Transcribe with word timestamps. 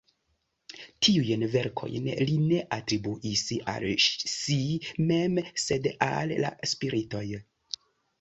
Tiujn 1.07 1.43
verkojn 1.55 2.07
li 2.29 2.37
ne 2.45 2.61
atribuis 2.77 3.43
al 3.73 3.85
si 4.37 4.57
mem, 5.11 5.37
sed 5.65 5.91
al 6.07 6.35
la 6.47 6.51
spiritoj. 6.73 7.25